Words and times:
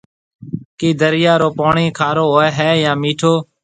ڪِي 0.79 0.89
دريا 1.01 1.33
رو 1.41 1.49
پوڻِي 1.57 1.87
کارو 1.99 2.25
هوئي 2.33 2.49
هيَ 2.57 2.69
يان 2.83 2.97
مِٺو؟ 3.03 3.33